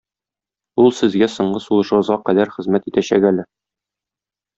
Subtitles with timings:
[0.83, 3.47] Ул сезгә соңгы сулышыгызга кадәр хезмәт итәчәк әле.